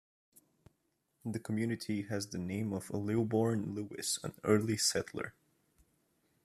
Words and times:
The 1.23 1.37
community 1.37 2.01
has 2.09 2.25
the 2.29 2.39
name 2.39 2.73
of 2.73 2.87
Lilbourn 2.87 3.75
Lewis, 3.75 4.17
an 4.23 4.33
early 4.43 4.75
settler. 4.75 5.35